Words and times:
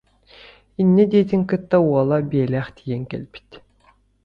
»Инньэ 0.81 1.03
диэтин 1.11 1.41
кытта 1.49 1.77
уола 1.87 2.17
биэлээх 2.31 2.67
тиийэн 2.75 3.03
кэлбит 3.11 3.49